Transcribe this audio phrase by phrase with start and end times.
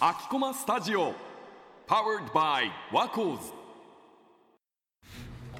[0.00, 1.12] 秋駒スタジオ
[1.86, 3.52] Powered by ワコーズ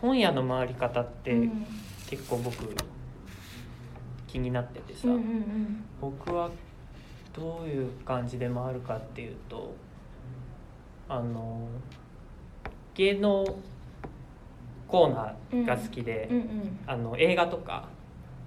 [0.03, 1.67] 本屋の回り方ってうん。
[2.09, 2.75] 結構僕
[4.27, 6.51] 気になっててさ、うんうん僕は
[7.33, 9.73] どういう感じで回るかっていうと
[11.09, 11.69] あの
[12.95, 13.45] 芸能
[14.89, 16.79] コーナーが好きで、うんうん。
[16.85, 17.89] あの映画とか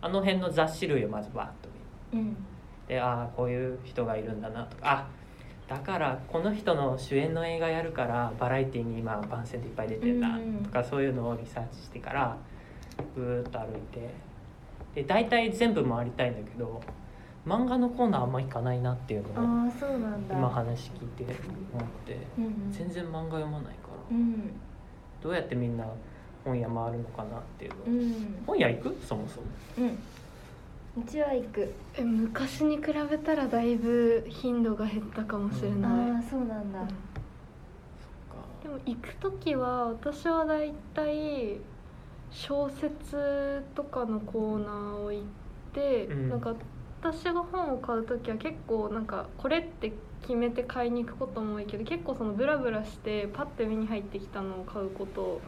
[0.02, 1.70] あの辺の雑誌類をまずバーッと
[2.14, 2.28] 見る。
[2.28, 2.46] うん
[2.90, 4.82] でああこういう人がいるんだなとか。
[4.84, 5.08] あ
[5.70, 12.36] だからこの人の主演の映画やるからバラエティーに今番宣でいっぱい出てんだうんとかそういうのをリサーチしてから
[13.16, 14.10] ぐーっと歩いて。
[14.96, 16.82] で大体全部回りたいんだけど
[17.46, 19.72] 漫画のコーナーあんま行かないなっていうのを
[20.32, 21.36] 今話聞いて
[21.72, 22.18] 思って。
[22.40, 22.72] うんうん。
[22.72, 24.18] 全然漫画読まないから。
[24.18, 24.52] うん。
[25.22, 25.86] どうやってみんな
[26.44, 27.78] 本屋回るのかなっていうの。
[27.86, 28.44] うん。
[28.48, 28.98] 本屋行く？
[29.06, 29.48] そもそも。
[29.78, 30.00] うん
[31.00, 31.74] うちは行く。
[31.96, 36.80] え昔に比べたらだいぶ頻度が減ったかもしれあない、あそうなんだ。
[38.62, 41.58] でも行く時は私はだいたい
[42.32, 45.24] 小説とかのコーナーを行っ
[45.74, 46.30] て、うん。
[46.30, 46.54] なんか
[47.02, 55.40] 私が本を買う時は結構なんかこれって決めて買いに行くことも多いけど結構そのブラブラしてパッて目に入ってきたのを買うこと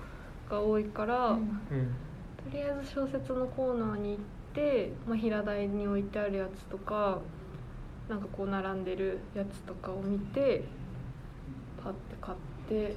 [0.50, 1.38] が多いから、うん。
[1.38, 1.42] うん。
[1.42, 4.41] とりあえず小説のコーナーに行って、
[5.08, 7.20] まあ、平台に置いてあるやつとか
[8.10, 10.64] なんかこう並んでるやつとかを見て
[11.84, 12.96] パッて買って。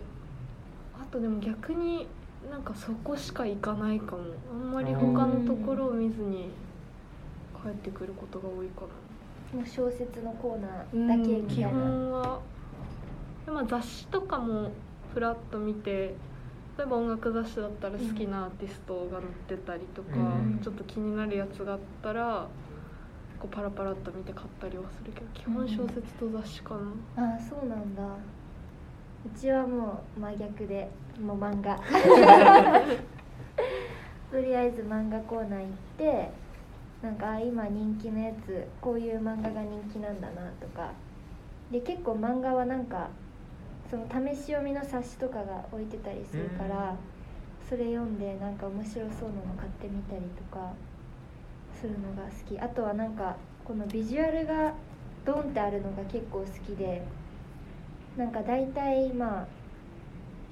[1.01, 2.07] あとでも逆に
[2.51, 4.23] なんかそこしか行かないかも。
[4.53, 6.51] あんまり他のところを見ずに
[7.63, 9.59] 帰ってくることが多いかな。
[9.59, 11.69] もう小説のコーナーだけみた基いな。
[11.71, 12.41] 本は。
[13.47, 14.71] で、まあ、雑誌とかも
[15.13, 16.15] ふらっと見て
[16.77, 20.59] 例えば音楽雑誌だったら好きなアーティストが載ってたりとか、うん。
[20.63, 22.49] ちょっと気になるやつがあったら
[23.39, 26.81] こうパラパラっと見て買ったりはするけど基本小説と雑誌かな、
[27.23, 28.03] ああそうなんだ。
[28.05, 30.91] うちはもう真逆で
[31.21, 31.79] もう漫画。
[34.31, 36.31] とりあえず漫画コーナー行って
[37.03, 40.91] なんかあ今人気のやつこういう漫画が人気なんだなとか。
[41.71, 43.09] で結構漫画はなんか
[43.95, 46.97] その試し読みの冊子とかが置いてたりするから、
[47.69, 50.73] それ読んでなんか面白そうなの買ってみたりとか
[51.81, 52.59] するのが好き。
[52.59, 54.75] あとはなんかこのビジュアルが
[55.25, 57.03] ドンってあるのが結構好きで
[58.17, 59.47] なんか大体まあ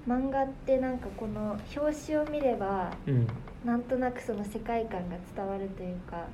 [0.09, 3.26] 漫画ってなんかこの表紙を見ればうん。
[3.64, 6.26] なんとなくその世界観が伝わるというか。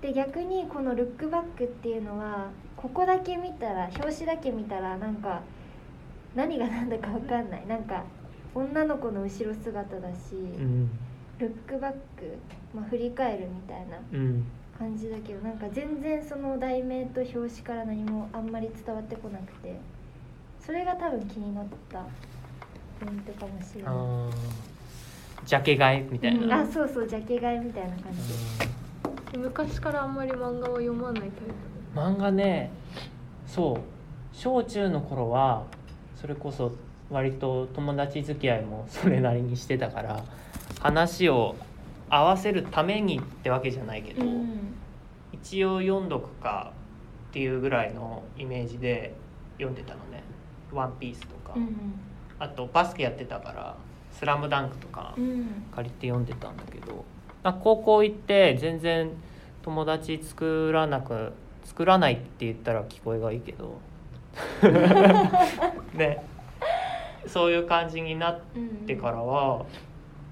[0.00, 5.42] で逆にこのルックバックっていうのはここだけ見たら表紙だけ見たらなんか
[6.36, 7.66] 何が何だか分かんない。
[7.66, 8.04] なんか
[8.54, 10.90] 女の子の後ろ姿だし、うん。
[11.38, 11.98] ルックバック、
[12.74, 14.44] まあ、振り返るみたいなうん。
[14.78, 19.74] 感じだけどなんか全然その題名と表紙から何もあんまり伝わってこなくて
[20.60, 22.04] それが多分気になった
[23.00, 23.94] ポイントかもしれない。
[25.46, 26.68] ジャケ買いみたいな、うん。
[26.68, 29.38] あそうそうジャケ買いみたいな感じ。
[29.38, 31.34] 昔からあんまり漫画を読まないタイプ。
[31.94, 32.70] 漫画ね
[33.46, 34.36] そう。
[34.36, 35.64] 小中の頃は
[36.26, 36.72] それこそ
[37.08, 40.24] 割と友達付き合いも それなりにしてたから
[40.80, 41.54] 話を
[42.10, 44.74] 合わせるためにってわけじゃないけど、うん。
[45.32, 46.72] 一応読んどくか
[47.28, 49.14] っていうぐらいのイメージで
[49.54, 50.24] 読んでたのね
[50.72, 51.76] 「ワンピースとか、うん
[52.38, 53.76] あとバスケやってたから
[54.12, 55.46] 「スラムダンクとかうん。
[55.72, 57.04] 借りて読んでたんだけど
[57.44, 59.10] まあ高校行って全然
[59.62, 61.32] 友達作らなく
[61.64, 63.78] 作らないって言ったら聞こえがいいけど
[65.94, 66.22] ね。
[67.26, 69.64] そういう感じになっうんてからは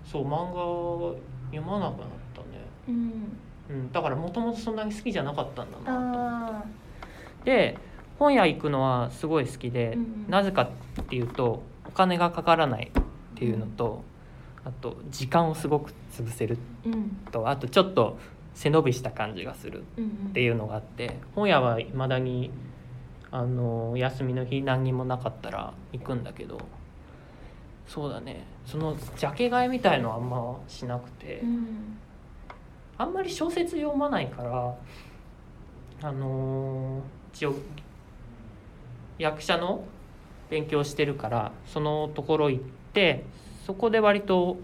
[0.05, 1.19] そう漫画
[1.51, 3.39] 読まなくなったね、うん。
[3.69, 5.99] うん、だからもともとそんなに好きじゃなかったんだなと。
[5.99, 6.65] 思ってあ
[7.45, 7.79] で
[8.19, 10.27] 本屋行くのはすごい好きで、うんうん。
[10.29, 13.03] なぜかっていうとお金がかからないっ
[13.35, 14.05] ていうのと、
[14.65, 16.59] あと時間をすごく潰せる
[17.31, 18.19] とあとちょっと
[18.55, 22.51] 背伸びした感じがするうんっていうのがあって本屋はいまだに
[23.35, 26.57] あの休みの日何にもなかったら行くんだけど
[27.85, 28.47] そうだね。
[28.65, 31.99] そのジャケ買いみたいのはあんましなくて、うん
[32.97, 34.77] あんまり小説読まないから
[36.09, 37.03] あのー
[37.35, 37.57] 一応
[39.19, 39.85] 役者の
[40.49, 43.25] 勉強してるからそのところ行って
[43.67, 44.59] そこで割と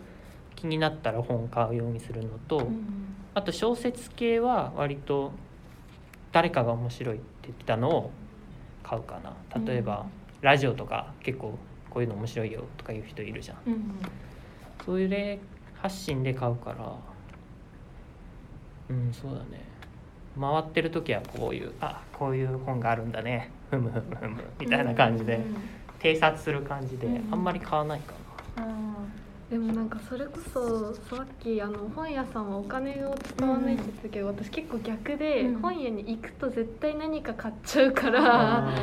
[0.55, 3.17] 気になったら本買うようにするのと、うん。
[3.35, 5.33] あと小説系は割と
[6.31, 8.11] 誰かが面白いって言ってたのを
[8.83, 9.35] 買うかな。
[9.65, 11.59] 例えば、うんラジオとか結構
[11.91, 13.59] こういうの面白いよとかいう人いるじゃん。
[13.67, 13.95] うん
[14.87, 15.39] そういう例
[15.75, 16.95] 発信で買うから
[18.89, 19.61] うんそうだね。
[20.41, 23.51] 回ってる時はこういうあこういう本があるんだね。
[23.71, 25.57] ふむふむふむみたいな感じでうん
[26.01, 28.15] 偵察する感じでうんあんまり買わないか
[28.57, 28.67] あ
[29.51, 35.61] でもなんかそれこそさっきあの本屋さんはお金を使わないって言ってたけど、私結構逆で、うん。
[35.61, 38.75] 本屋に行くと絶対何か買っちゃうかーらあ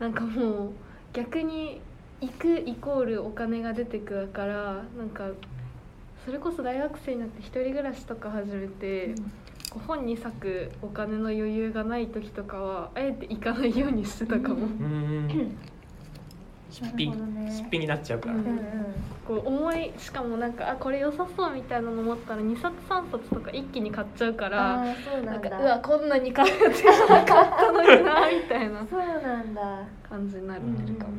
[0.00, 0.70] なんかもう
[1.12, 1.80] 逆に
[2.20, 5.28] 行くイコールお金が出てくるからなんか
[6.26, 9.14] それこそ大学生になって一人暮らしとか始めて、
[9.70, 14.66] こう本に割くお金の余裕がない時とかはあえて行かないようにしてたかも。
[14.66, 17.50] うんーうーん出費なるほどね。
[17.50, 18.34] 出費になっちゃうから。
[18.34, 18.60] うんうんうん。
[19.26, 29.78] こう重いしかもなんかあこれ良さそうみたいなの思ったら2冊3冊とか一気に買っちゃうからああそうななんかうわこんなに買うってなかったのになみたいな そうなんだ。
[30.08, 31.12] 感じになるうんかも。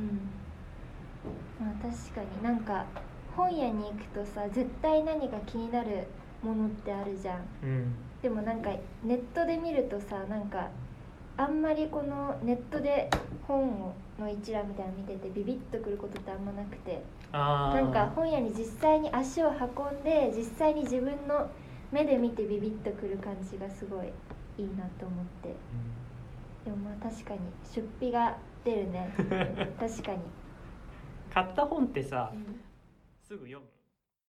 [1.62, 2.86] まあ確かになんか
[3.38, 6.06] 本屋に行くとさ絶対何か気になる
[6.44, 7.40] ものってあるじゃん。
[7.64, 7.94] うん。
[8.22, 8.70] でもなんか
[9.04, 10.68] ネットで見るとさなんか
[11.42, 13.10] あんまりこのネットで
[13.48, 17.02] 本をの一覧みたいなの見ててビビッとくることってあんまなくて
[17.34, 21.50] なんか本屋に実際に足を運んで実際に自分の
[21.92, 24.08] 目で見てビビッとくる感じがすごい
[24.60, 25.56] いいなと思って。
[26.64, 27.40] でもまあ確かに
[27.74, 29.12] 出費が出るね。
[29.18, 29.28] 確
[30.04, 30.20] かに、
[31.34, 32.62] 買った本ってさうん。
[33.24, 33.81] すぐ読む？